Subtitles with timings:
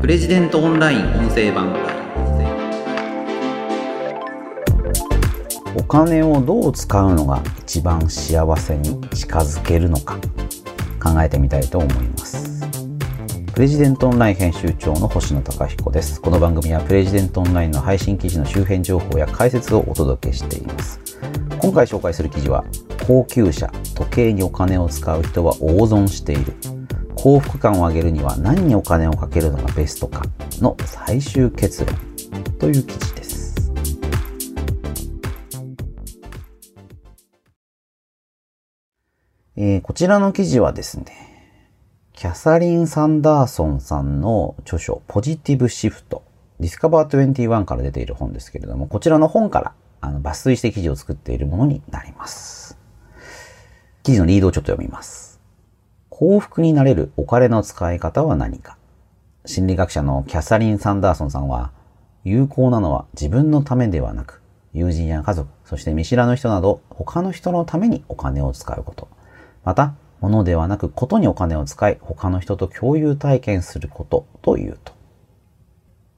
[0.00, 1.76] プレジデントオンライン音声版。
[5.76, 10.16] お金をどう使うのが一番幸せに近づけるのか
[11.02, 12.66] 考えてみたいと思います。
[13.52, 16.18] プレジデントオンライン編集長の星野貴彦です。
[16.18, 20.98] この番組はプレジデントオンラインの配信記事の周辺情報や解説をお届けしています。
[21.58, 22.64] 今回紹介する記事は
[23.06, 26.54] 高級車時計にお金を使う人は大損している。
[27.22, 30.22] 幸福感を上げるには何にお金をかけるのがベストか
[30.62, 31.94] の最終結論
[32.58, 33.72] という記事です
[39.54, 41.04] えー、こちらの記事はですね、
[42.14, 46.22] キャサリン・サンダーソンさんの著書、ポジティブシフト、
[46.58, 52.78] ディスカバー21から出ている本ですけれども、こちらの本からあの抜粋して記事を作っているものになります。
[54.02, 55.29] 記事のリードをちょっと読みます。
[56.20, 58.76] 幸福になれるお金の使い方は何か
[59.46, 61.72] 心理学者のキャサリン・サンダーソンさんは、
[62.24, 64.42] 有効なのは自分のためではなく、
[64.74, 69.08] 友人や家族、そして見知らぬ人など他の人のためにお金を使うこと。
[69.64, 74.92] また、物ではなくことにお金を使い、他の人と共有体験することというと。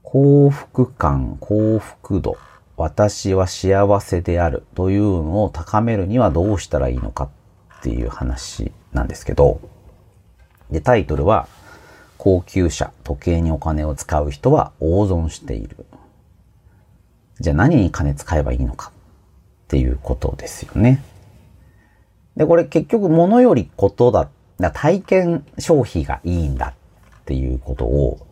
[0.03, 2.37] 幸福感、幸福度、
[2.77, 7.31] 私は幸せであるというのを高めるにはどうしたらいいのか
[7.79, 9.61] っていう話なんですけど、
[10.73, 11.49] で、タイトルは、
[12.19, 15.85] 高級車、時計にお金を使う人は大損している。
[17.41, 18.93] じゃあ何に金使えばいいのかっ
[19.69, 21.03] ていうことですよね。
[22.37, 26.75] で、これ結局物よりことだ、だ体験消費がいいんだ
[27.23, 28.25] っていうことを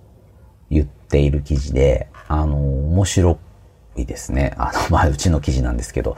[0.71, 3.39] 言っている記事で、あの、面白
[4.03, 4.55] いですね。
[4.57, 6.17] あの、 まあ、うちの記事なんですけど、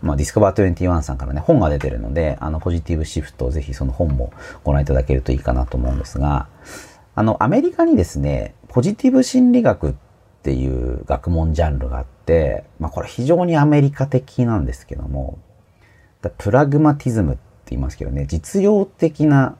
[0.00, 4.32] まあ、ディスカバー21さんからね、本が出てるので、あの、ポジティブシフト、ぜひその本も
[4.64, 6.48] ご覧いただけるといいかなと思うんですが、
[7.14, 9.94] あの、アメリカにですね、ポジティブ心理学っ
[10.42, 15.38] ていう学問ジャンルがあって、まあ、これ非常にアメリカ的なんですけども、
[16.38, 17.40] プラグマティズムって
[17.70, 19.56] 言いますけどね、実用的な、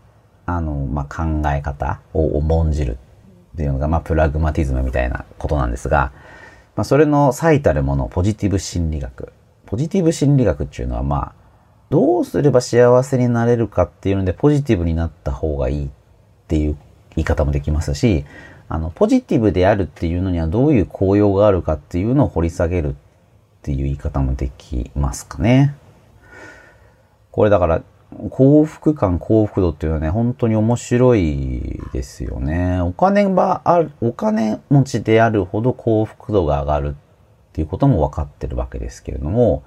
[0.47, 2.99] あの、まあ、考え方を重んじる
[3.55, 6.13] っていうのが、まあ、プラグマティズムみたいなことなんですが、
[6.75, 9.33] まあ、それの最たるもの、ポジティブ心理学。
[9.67, 11.35] ポジティブ心理学っていうのは、まあ、
[11.91, 15.91] どうすれば幸せになれるかっていうので、ポジティブになった方がいいっ
[16.49, 16.77] ていう
[17.17, 18.25] 言い方もできますし、
[18.69, 22.95] あの、ポジティブであるっていうのにはどういう効用があるかっていうのを掘り下げるっ
[23.61, 25.75] ていう言い方もできますかね。
[27.31, 27.83] これだから、
[28.31, 32.81] 幸福感、幸福度っていうのはね、本当に面白いですよね。
[32.81, 36.95] お金がある、お金持ちであるほど幸福度が上がるっ
[37.53, 39.63] ていうことも分かってるわけですけれども、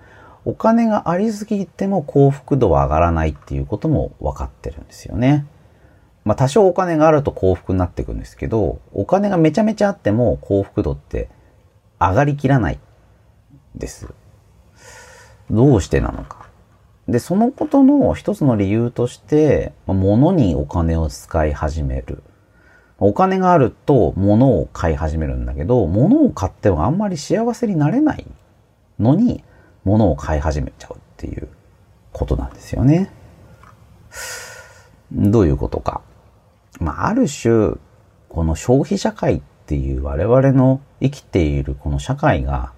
[0.45, 5.45] お金がありすぎても幸福度は上がらないっていうことも分かってるんですよね。
[6.23, 11.29] まあ多少お金があると幸福になっていくんですけど、お金がめちゃめちゃあっても幸福度って
[11.99, 12.79] 上がりきらない
[13.75, 14.13] です。
[15.49, 16.44] どうしてなのか。
[17.07, 22.23] で、そのことの一つの理由として、物にお金を使い始める。
[22.97, 28.25] お金があると物を買い始めるんだけど、物を買ってもあんまり幸せになれない
[28.99, 29.43] のに、
[29.83, 31.47] 物を買い始めちゃうっていう
[32.11, 33.11] ことなんですよね。
[35.11, 36.01] どういうことか。
[36.79, 37.75] まあ、ある種、
[38.29, 42.73] この消費社会っていう我々の生きているこの社会が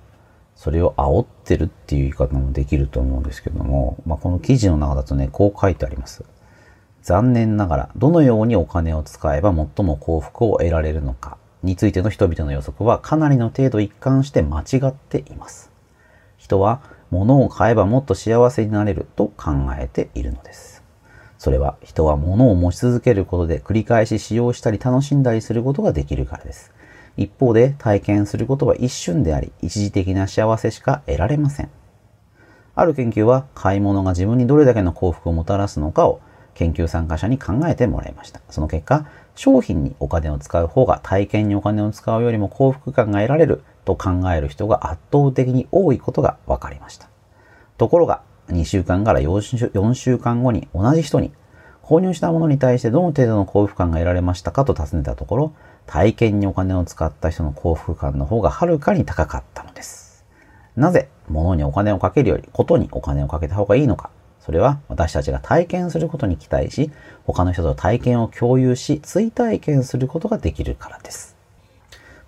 [0.57, 6.25] それを煽ってるっていう言い方もできると思うんですけども、まあ、この記事の中だとね、こう書いてあります。
[7.03, 15.71] 残念ながら、どのようにお金を使えば最も幸福を得られるのかについての人々の予測はかなりの程度一貫して間違っています。
[16.37, 16.81] 人は
[17.11, 20.83] 物を買えばもっと幸せになれると考えているのです。
[21.37, 26.73] それは人は物を持ち続けることで繰り返し使用したり楽しんだりすることができるからです。
[27.17, 31.69] 一方で体験することは一瞬であり、一時的な幸せしか得られません。
[32.75, 36.21] ある研究は買い物が自分にどれだけの幸福をもたらすのかを
[36.53, 38.39] 研究参加者に考えてもらいました。
[38.49, 47.09] その結果、商品にお金を使う方が体験にお金を使うよりも幸福感が得られると考える人が圧倒的に多いことが分かりました。
[47.77, 51.31] ところが、2週間から4週間後に同じ人に
[51.83, 55.53] 購入したものに対してどの程度の幸福感が得られましたかと尋ねたところ、
[55.87, 60.25] 体験にお金を使った人の幸福感の方がはるかに高かったのです。
[60.75, 64.11] なぜ物にお金をかけるよりことにお金をかけた方がいいのか。
[64.39, 66.91] それは私たちが体験することに期待し、
[67.25, 71.35] 他の人と体験を共有し、追体験することができるからです。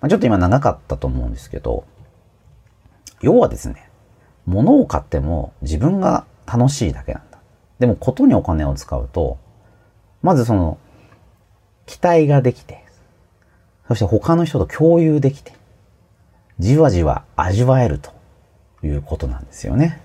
[0.00, 1.84] まあ、ちょっと今長かったと思うんですけど、
[3.22, 3.88] 要はですね、
[4.44, 7.38] 物を買っても自分が楽しいだけなんだ。
[7.78, 9.38] でもことにお金を使うと、
[10.22, 10.78] まずその、
[11.86, 12.79] 期待ができて、
[13.90, 15.52] そして他の人と共有できて、
[16.60, 18.12] じわじわ味わえると
[18.84, 20.00] いうことなんですよね。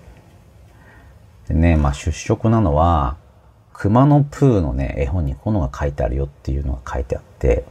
[1.46, 3.16] でね、まあ出色なのは、
[3.72, 7.64] 熊野プーのね、絵本にこのが書いてあるよっていうのが書いてあって、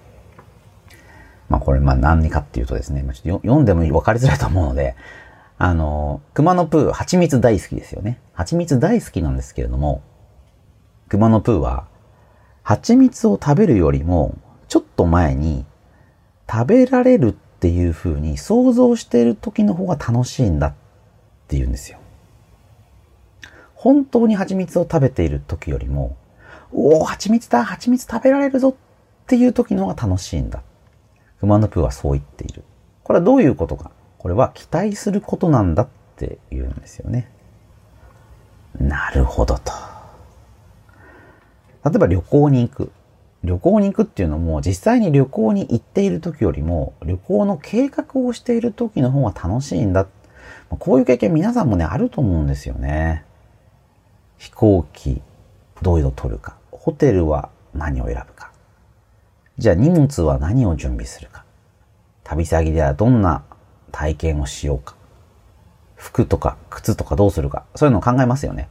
[1.50, 4.96] まあこれまあ何かっていうとですね、まあ、ちょっと読んでも分かりづらいと思うので、
[5.58, 8.22] あの、熊野プー、蜂蜜大好きですよね。
[8.32, 10.02] 蜂蜜大好きなんですけれども、
[11.10, 11.88] 熊野プーは、
[12.64, 14.38] 蜂蜜を食べるよりも、
[14.70, 15.66] ちょっと前に、
[16.50, 20.74] 食べられるっていう風に想像している時の方が楽しいんだっ
[21.48, 22.00] て言うんですよ。
[23.74, 26.18] 本当に蜂蜜を食べている時よりも、
[26.72, 30.64] おお、蜂蜜だ蜂蜜食べられるぞっていう時の方が楽しいんだ。
[31.40, 32.64] 熊野プーはそう言っている。
[33.04, 33.92] これはどういうことか。
[34.18, 37.32] これは期待することなんだって言うんですよね。
[38.80, 39.72] なるほどと。
[41.84, 42.92] 例えば旅行に行く。
[43.46, 50.08] 旅行に行くっていうのも実際に旅行に行っている時よりも旅行の計画をしている時の方が楽しいんだ。
[50.70, 53.24] こういう経験皆さんもね、あると思うんですよね。
[54.38, 55.22] 飛行機、
[55.82, 56.58] どういうのを取るか。
[56.72, 58.52] ホテルは何を選ぶか。
[59.58, 61.46] じゃあ荷物は何を準備するか。
[62.24, 63.44] 旅先ではどんな
[63.92, 64.96] 体験をしようか。
[65.96, 67.66] 服とか靴とかどうするか。
[67.76, 68.70] そういうのを考えますよね。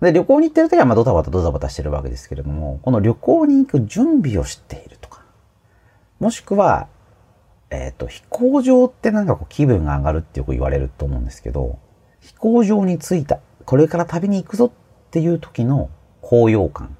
[0.00, 5.22] で、旅行に行ってる時はまあドタバタドタバタしてるわけですけれども、この旅行に行く準備をしているとか、
[6.20, 6.88] もしくは、
[7.70, 11.78] えっ、ー、と、飛行場ってなんかこう気分が上がるってよく言われると思うんですけど、
[12.20, 15.90] 飛行場に着いた、これから旅に行くぞっていう時の
[16.20, 16.96] 高揚感。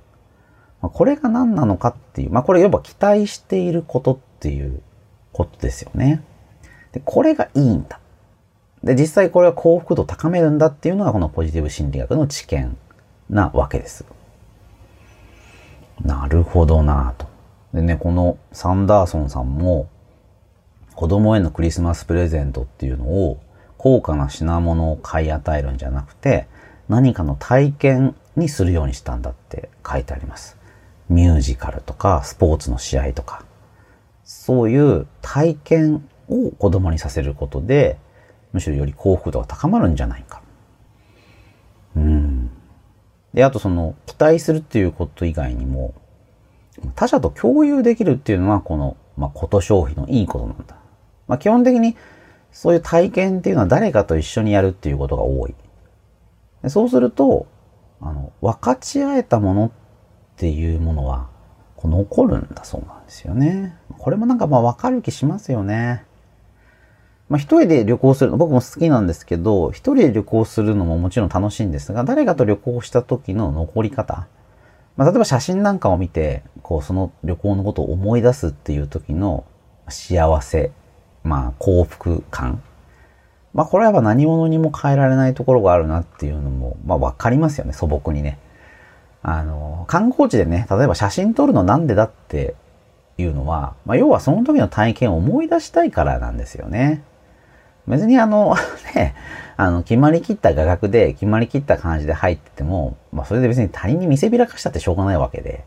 [0.83, 4.83] まあ、これが何なのかっていう、まあこれ要は期待していることっていう
[5.33, 6.23] ことですよね。
[6.93, 8.01] で、これがいいんだ。
[8.83, 12.77] で、実際これは幸福度を高めるんだっていうのがこのポジティブ心理学の知見
[13.31, 14.05] なわけです。
[16.03, 17.29] なるほどなぁと。
[17.75, 19.89] でね、このサンダーソンさんも
[20.95, 23.41] 子供へのクリスマスプレゼントっていうのを
[23.77, 26.49] 高価な品物を買い与えるんじゃなくて
[26.89, 30.57] 何かの体験にするようにしたんだって書いてあります。
[31.09, 33.45] ミュージカルとかスポーツの試合とか
[34.25, 37.97] そういう体験を子供にさせることで
[38.53, 40.43] むしろより幸福度が高まるんじゃないか。
[41.97, 42.28] うん。
[43.39, 45.95] で、あとその、期待するっていうこと以外にも、
[46.97, 50.75] 他者と共有できるっていうのは、この、まあ、こと消費のいいことなんだ。
[51.29, 51.97] まあ、基本的に、
[52.51, 55.55] そういう体験っていうのは誰かと一緒にやるっていうことが多い。
[56.65, 57.47] でそうすると、
[58.01, 59.71] あの、分かち合えたものっ
[60.35, 61.29] ていうものは、
[61.77, 63.77] こう残るんだそうなんですよね。
[63.99, 66.05] これもなんかまあ分かる気しますよね。
[67.29, 74.27] まあ一人で旅行するの、僕も好きなんですけど、一人で旅行するのももちろん楽しいんですが、誰かと旅行した時の残り方。
[74.97, 79.45] まあ例えば写真なんかを見て、こうその旅行のことを思い出すっていう時の
[79.89, 80.73] 幸せ、
[81.23, 82.63] まあ幸福感。
[83.53, 88.39] まあこれはやっぱ何者にも変えられないところがあるなっていうのも、まあわかりますよね、素朴にね。
[89.23, 92.55] あの、観光地でね、例えば写真撮るのなんでだって
[93.19, 97.03] いうのは、まあ要はその時の体験を思い出したいからなんですよね。
[97.89, 98.55] 別にあの、
[98.95, 99.15] ね、
[99.57, 105.65] あの、決まりきった画角で、決まりきった感じで入ってても、まあ、それで別に他人に見せびらかしたってしょうがないわけで。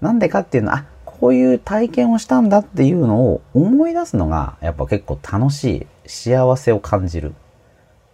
[0.00, 7.34] なんでかっていうのは、あ、こういう体験をしたんだっていうのを思い出すのが、やっぱ結構楽しい、幸せを感じる。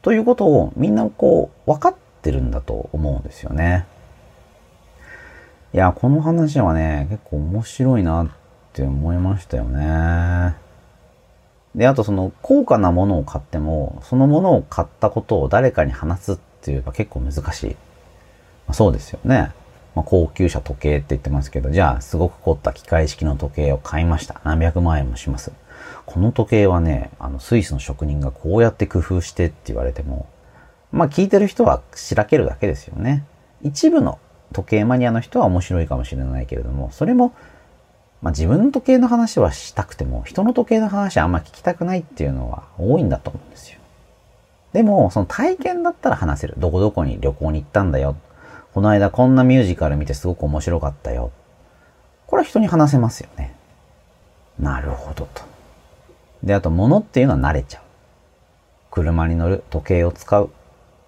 [0.02, 3.86] ということをみんなこう、分かってるんだと思うんですよね。
[5.74, 8.28] いや、この話はね、結構面白いなっ
[8.72, 10.54] て思いましたよね。
[11.74, 17.70] で、あとその高価なものを買っても、そのものを買ったことを誰かに話すっていうのは結構難しい。
[17.70, 17.76] ま
[18.68, 19.52] あ、そうですよね。
[19.94, 24.40] まあ、高級車時計って言ってますけど、じゃあすごく凝った機械式の時計を買いました。
[24.44, 25.52] 何百万円もします。
[26.06, 30.26] この時計はね、あのスイスの職人がこうやって工夫してって言われても、
[30.92, 33.24] まあ聞いてる人はしらけるだけですよね。
[33.62, 34.18] 一部の
[34.52, 37.32] 時計マニアの人は面白いかもしれないけれども、それも
[38.22, 43.80] まあ、自分の時計の話はしたくても、人の時計の話はあんま聞きたくないっていうのは多いんだと思うんですよ。
[44.72, 46.54] でも、その体験だったら話せる。
[46.56, 48.16] どこどこに旅行に行ったんだよ。
[48.72, 51.32] この間こんなミュージカル見てすごく面白かったよ。
[52.26, 53.54] これは人に話せますよね。
[54.58, 55.42] なるほどと。
[56.44, 57.82] で、あと物っていうのは慣れちゃう。
[58.90, 60.50] 車に乗る、時計を使う。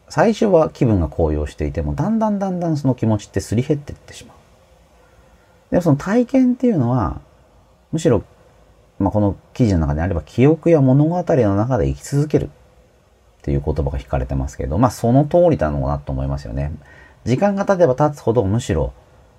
[0.08, 4.36] 最初は気分が高揚していても、だんだんだんだんその気持ちってすり減っていってしまう。
[5.74, 7.20] でその体験っていうのは、
[7.90, 8.22] むしろ、
[9.00, 12.48] まあ、この記事の中であれば、記憶や物語の中で生き続けるっ
[13.42, 16.70] ていう言葉が引かれてますけど、まあ、その通りだろうなと思いますよね。
[17.24, 18.92] 時間が経てば経つほど、むしろ、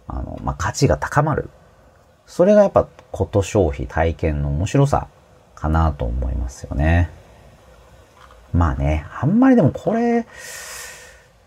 [0.10, 1.50] あの、まあ、価値が高まる。
[2.28, 5.08] それがやっぱこと消費体験の面白さ
[5.56, 7.12] かなと思いますよね。
[8.54, 10.28] まあね、あんまりでもこれ、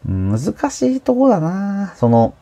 [0.07, 0.38] 難
[0.71, 2.33] しいとこだなその、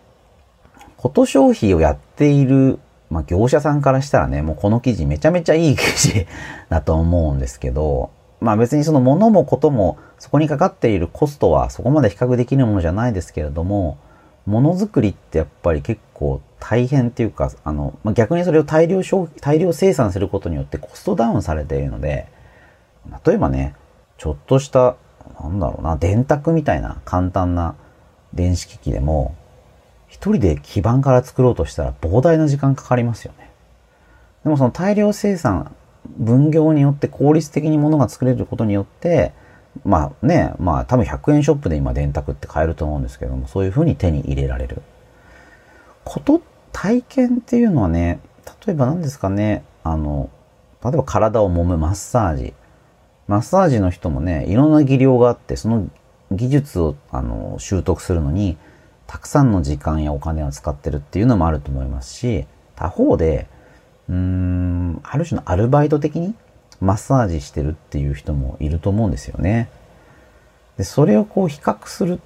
[0.96, 2.78] こと消費をやっている、
[3.10, 6.26] まあ業者さんからしたらね、もうこの記事めちゃめちゃいい記事
[6.68, 13.98] だと思うんですけど、まあ別にその物もこともそこにかかっているコストはそこまで比較できるものじゃないですけれども、
[14.46, 22.28] ものづくりってやっぱり結構大変っていうか、あの、まあ、逆にそれを大量消費、大量生産することによってコストダウンされているので、
[23.24, 23.74] 例えばね、
[24.18, 24.96] ちょっとした、
[25.40, 27.74] なんだろうな、電卓みたいな簡単な
[28.34, 29.34] 電子機器でも、
[30.08, 33.50] 一人で基板から作ろうとしたら膨大な時間かかりますよね。
[34.44, 35.74] でもその大量生産、
[36.16, 39.32] 分業によって効率的に物が作れることによって、
[39.84, 44.82] まあね、まあ多分100円ショップで今電卓って買えると思うんですけども、そういうふうに手に入れられる。
[46.04, 46.40] こと、
[46.72, 48.20] 体験っていうのはね、
[48.66, 50.30] 例えば何ですかね、あの、
[50.84, 52.54] 例えば体を揉むマッサージ。
[53.26, 55.88] マッサージの人もね、いろんな技量があって、その
[56.30, 58.56] 技術をあの習得するのに、
[59.06, 63.46] たくさんの時間やお金を使ってるっていうのもあると思いますし、他方で、
[64.08, 66.34] うーん、ある種のアルバイト的に
[66.80, 69.68] マッサージしてるっていう人もいると思うんですよね。
[70.76, 72.20] で、それをこう比較する。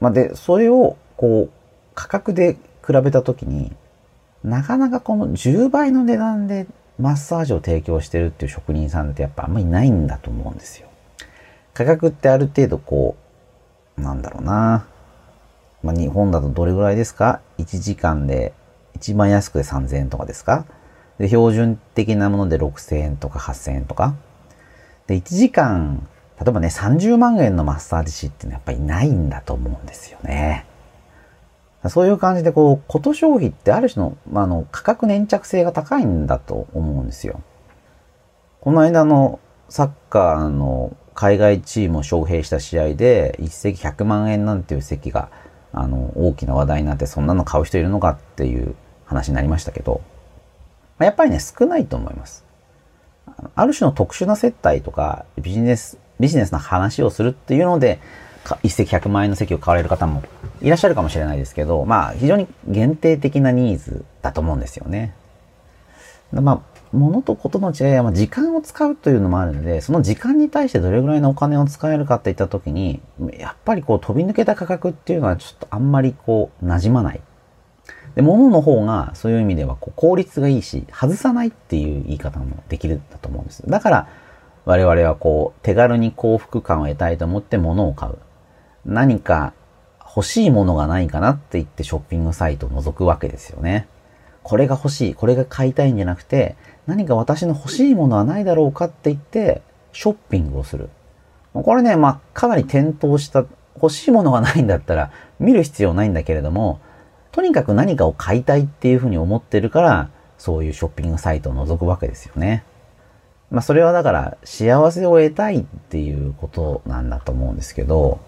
[0.00, 1.50] まあ、で、それをこう
[1.94, 2.54] 価格で
[2.86, 3.72] 比べたときに、
[4.44, 6.66] なかなかこの10倍の値段で
[6.98, 10.88] マッサージを提供してるっていう職人さんってやっぱあんまりないんだと思うんですよ。
[11.74, 13.16] 価格ってある程度こ
[13.96, 14.86] う、なんだろうな。
[15.82, 18.52] まあ、日本だとどれぐらいですか ?1 時間で
[18.94, 20.64] 一番安くで3000円とかですか？
[21.18, 24.14] で、標準的なもので6000円とか8000円とか。
[25.06, 26.06] で、1時間、
[26.40, 30.66] 例えばね、30万円のマッサージ師っていうのはやっぱりないんだと思うんですよね。
[31.88, 37.40] そういう感じで、こう、こと消費ってある種の、まあ、の、価格粘着性が高いんだと思うんですよ。
[38.60, 45.28] この間のサッカーの海外チームを招聘した試合で、一席100万円なんていう席が、
[45.72, 48.74] あの、大きな話題になって、そんなの買う人いるのかっていう
[49.06, 50.00] 話になりましたけど、
[50.98, 52.44] やっぱりね、少ないと思います。
[53.54, 58.00] ある種の特殊な接待とか、ビジネス、ビジネスな話をするっていうので、
[58.62, 60.22] 一席100万円の席を買われる方も
[60.60, 65.14] いらっしゃるかもしれないですけど、まあ、非常に限定的なニーズだと思うんですよね。
[66.32, 66.60] まあ、
[66.92, 73.00] 物とことの違いは、ま時間を使うというのもあるので、その時間に対してどれぐらいのお金を使えるかっていったときに、
[73.38, 77.20] やっぱりこう飛び抜けた価格っていうのはちょっとあんまりこう馴染まない。
[78.14, 83.62] で、物の方がそういう意味ではこう効率がいいし、外さないっていう言い方もできるんだと思うんです。
[83.66, 84.08] だから、
[84.64, 88.18] 我々はこう手軽に幸福感を得たいと思って物を買う。
[88.84, 89.54] 何か
[90.14, 93.88] 欲しいものがないかなって言ってショッピングサイトを覗くわけですよね。
[94.42, 96.56] これが欲しい、これが買いたいんじゃなくて、
[96.86, 99.62] 何か私の欲しいものはないだろうかって言って、
[99.92, 100.88] ショッピングをする。
[101.52, 103.44] これね、まあ、かなり転倒した、
[103.76, 106.80] 欲しいものがないんだったら、見る必要ないんだけれども、
[107.30, 112.64] とにかく何かを買いたいっていうふうに思ってるから、そういうショッピングサイトを覗くわけですよね。
[113.50, 118.20] まあ、それはだから、幸せを得たいっていうことなんだと思うんですけど、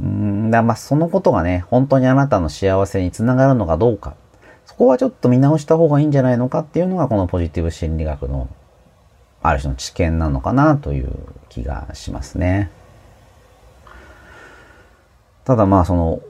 [0.00, 4.14] うんだまあそのことがね、本当にあなたの幸せにつながるのかどうか。
[4.70, 8.48] そこはちょっと見直した方がいいんじゃないのかっていうのがこのポジティブ心理学の
[9.42, 11.10] ある種の知見なのかなという
[11.48, 12.70] 気がしますね。
[15.44, 16.20] ただまあその、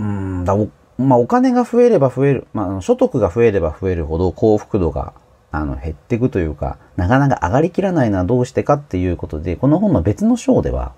[0.00, 0.68] うんだお、
[0.98, 5.12] まあお金が増えれば増える、まあ所得が増えれば増えるほど幸福度が
[5.52, 10.94] あの減っていくというか、なかなか上がりきらないのはどうしてかっていうことで、この本の別の章では、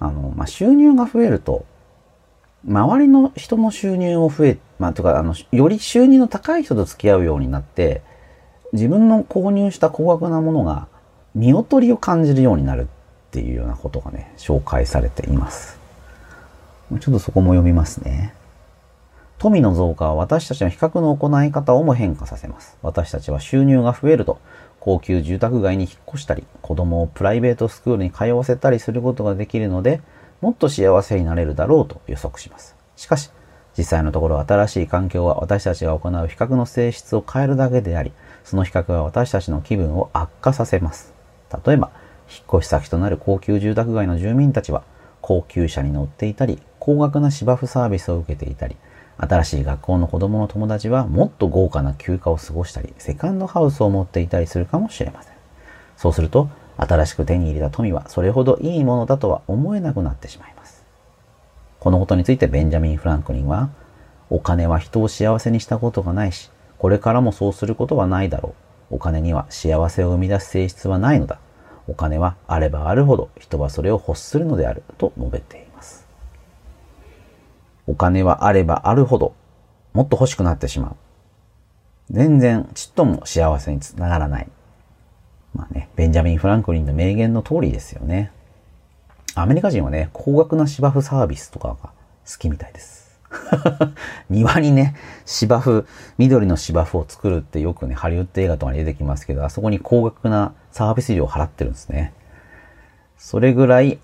[0.00, 1.64] あの、まあ、収入が増えると、
[2.68, 8.02] 周りの人の収入も増え、まあ、とか、あの、より収入の高い人と付き合うようになって、
[8.72, 10.88] 自分の購入した高額なものが
[11.34, 12.86] 見劣りを感じるようになるっ
[13.30, 15.78] ていうようなことがね、紹介されています。
[16.90, 18.34] ちょっとそこも読みますね。
[19.38, 22.78] 富の増加は私たちの比較の行い方をも変化させます。
[22.82, 24.38] 私たちは収入が増えると、
[24.80, 30.00] 高級住宅街に引っ越したり、子供をプライベートスクールに通わせたりすることができるので、
[30.40, 32.76] もっと幸せになれるだろうと予測します。
[32.96, 33.30] しかし、
[33.76, 38.12] 実際のところ新しい環境は私たちが行う比較の性質を変えるだけであり、
[38.44, 41.12] その比較は私たちの気分を悪化させます。
[41.66, 41.90] 例えば、
[42.28, 44.82] 引っ越し先となる高級住宅街の住民たちは、
[45.20, 48.76] 高級車に乗っていたり、高額な芝生サービスを受けていたり、
[49.18, 55.32] 新しい学校の子供の友達はもっと豪華な休暇を過ごしたり、セカンドハウスを持っていたりするかもしれません。
[55.96, 60.55] そうすると、新しく手に入れた富はそれほどいいものだとは思えなくなってしまいます。
[61.86, 63.70] このことについてベンジャミン・フランクリンは、
[64.28, 68.56] お金は人を幸せにしたことがないし、これからもそうすることはないだろ
[68.90, 68.96] う。
[68.96, 71.38] お金には幸せを生み出す性質はないのだ。
[71.86, 76.08] お金はあればあるほど人はそれを欲するのであると述べています。
[77.86, 79.36] お金はあればあるほど
[79.92, 80.96] もっと欲しくなってしまう。
[82.10, 84.48] 全然ちっとも幸せにつながらない。
[85.54, 88.32] まあね、ベンジャミン・フランクリンの名言の通りですよね。
[89.38, 93.20] アメリカ人はね、高額な芝生サービスとかが好きみたいです。
[94.30, 95.84] 庭にね、芝生、
[96.16, 102.14] 緑の芝生を作るってよくね、ハリウッド映画とかに出てきますけど、あそこに高額なサービス料を払ってるんですね。
[103.18, 103.98] それぐらい、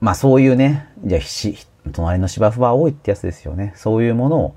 [0.00, 1.20] まあそういうね、じゃあ、
[1.90, 3.72] 隣の芝生は青いってやつですよね。
[3.74, 4.54] そういうものを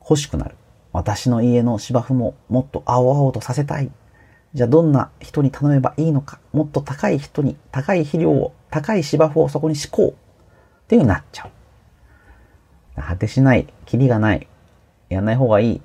[0.00, 0.56] 欲しくなる。
[0.92, 3.90] 私の家の芝生ももっと青々とさせたい。
[4.52, 6.38] じゃあどんな人に頼めばいいのか。
[6.52, 10.10] もっと高い人に高い肥料を、高い芝生をそこに敷こう。
[10.10, 10.14] っ
[10.88, 11.44] ていうになっちゃ
[12.96, 13.00] う。
[13.00, 14.48] 果てしない、キリがない、
[15.10, 15.82] やんない方がいい、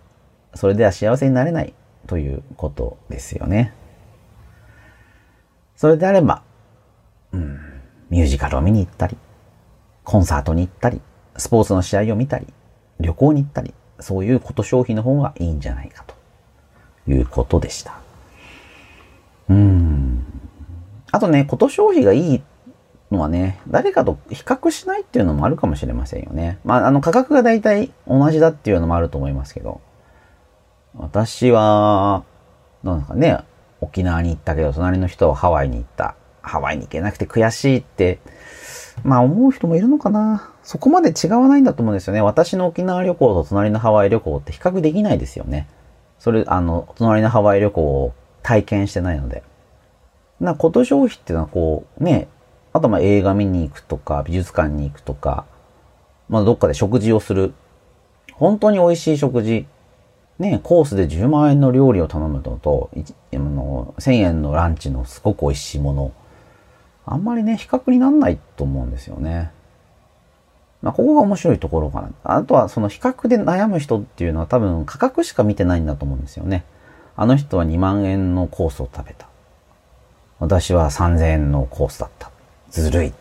[0.55, 1.73] それでは幸せになれない
[2.07, 3.73] ということですよね。
[5.75, 6.43] それであれば、
[7.33, 7.59] うん、
[8.09, 9.17] ミュージカルを見に行ったり、
[10.05, 11.01] コンサートに行ったり、
[11.35, 12.47] スポーツの試合を見たり、
[13.01, 17.99] 旅行に行ったり、そういうこと消費の方がいいんじゃないかということでした。
[19.49, 20.25] うん。
[21.11, 22.41] あとね、こと消費がいいっ
[23.11, 26.59] のはね、誰かと比較しないっていうのもあるかもしれませんよね。
[26.65, 29.81] まあ、あの価格が大体同じだっていうのもあると思いますけど、
[30.95, 32.23] 私は、
[32.83, 33.37] どうですかね、
[33.81, 36.15] 沖縄に行ったけど、隣の人はハワイに行った。
[36.41, 38.19] ハワイに行けなくて悔しいって、
[39.03, 40.49] まあ思う人もいるのかな。
[40.63, 42.21] そこまで違わないんだと思うんですよね。
[42.21, 45.67] 私の沖縄旅行と隣のハワイ旅行って比較できないですよね。
[46.19, 49.43] それ、あの、隣のハワイ旅行を体験してないので。
[50.39, 52.27] な、こと消費っていうのはこう、ね、
[52.77, 55.45] あとまあ映画見に行くとか、美術館に行くとか、
[56.29, 57.53] まあどっかで食事をする。
[58.33, 59.65] 本当に美味しい食事。
[60.37, 66.11] ね、コースで10万円の料理を頼むのと、あの1000円のランチのすごく美味しいもの。
[67.07, 69.51] あんまりね、比較になんないと思うんですよね。
[70.83, 72.11] まあ、ここが面白いところかな。
[72.23, 76.63] あとはその比較で悩む人っていうのは多分価格しか見てないんだと思うんですよね。
[77.15, 79.27] あの人は2万円のコースを食べた。
[80.39, 82.31] 私は3000円のコースだった。
[82.69, 83.13] ずるい、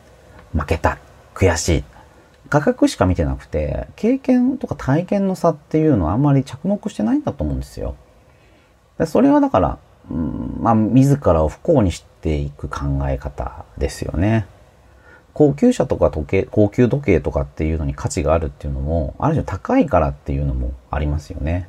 [0.52, 0.98] 負けた、
[1.34, 1.84] 悔しい。
[2.48, 7.96] 価格しか見てなくて、経験とか体験の差っていうのはあんまり着目してないんだと思うんですよ。
[8.98, 9.78] でそれはだから、
[10.10, 14.46] うん、まあ、自らを不幸にしていく考え方ですよね。
[15.34, 21.68] 高級車とか時計、高級時計とかっていうのに価値があるっていうのも、ある種高いからっていうのもありますよね。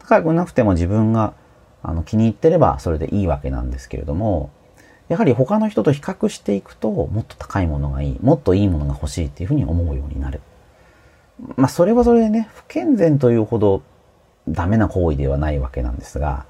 [0.00, 1.34] 高くなくても自分が
[1.82, 4.50] あの気に入ってればそれでいいわけなんですけれども、
[5.08, 10.40] やはり他の人と比較していくと、もっと高いものがいい、もっといいものが欲しいっていうふうに思うようになる。
[11.56, 13.82] まあ、それはそれでね、不健全というほど
[14.48, 16.46] ダメな行為ではないわけなんですが、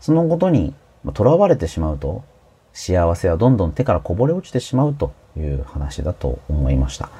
[0.00, 0.74] そのことに
[1.16, 2.24] 囚われてしまうと、
[2.72, 7.10] 幸せはどんどん手からこぼれ落ちてしまうという話だと思いました。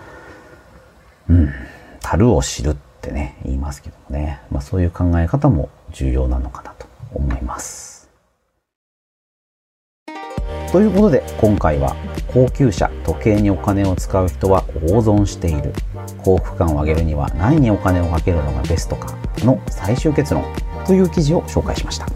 [1.28, 1.52] うん。
[2.00, 4.40] 樽を知るってね、言いますけどもね。
[4.50, 7.91] まあそういう考え方も重要なのかなと思います。
[10.72, 11.94] ということで今回は
[12.32, 15.74] 高級車時計にお金を使う人は大損している。
[16.24, 20.44] 幸福感を上げるには何にお金をかけるのがベストかの最終結論
[20.86, 22.06] という記事を紹介しました。